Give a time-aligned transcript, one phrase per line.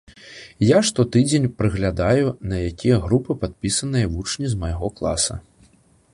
[0.67, 5.35] Я штотыдзень праглядаю, на якія групы падпісаныя вучні з майго класа.